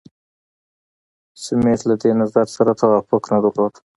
سمیت 1.43 1.81
له 1.89 1.95
دې 2.01 2.11
نظر 2.21 2.45
سره 2.55 2.71
توافق 2.81 3.23
نه 3.33 3.37
درلود. 3.43 3.73